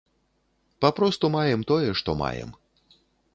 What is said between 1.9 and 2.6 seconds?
што маем.